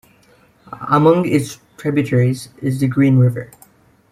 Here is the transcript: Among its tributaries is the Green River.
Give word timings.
Among 0.89 1.27
its 1.27 1.59
tributaries 1.77 2.49
is 2.59 2.79
the 2.79 2.87
Green 2.87 3.19
River. 3.19 3.51